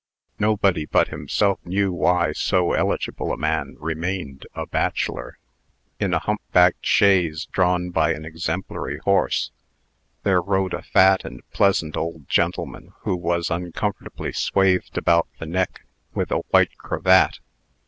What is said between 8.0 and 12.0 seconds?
an exemplary horse, there rode a fat and pleasant